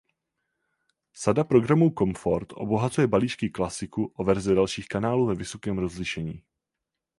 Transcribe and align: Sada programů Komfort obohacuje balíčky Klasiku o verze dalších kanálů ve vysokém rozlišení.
Sada 1.13 1.43
programů 1.43 1.91
Komfort 1.91 2.47
obohacuje 2.53 3.07
balíčky 3.07 3.49
Klasiku 3.49 4.05
o 4.15 4.23
verze 4.23 4.55
dalších 4.55 4.87
kanálů 4.87 5.25
ve 5.27 5.35
vysokém 5.35 5.77
rozlišení. 5.77 6.43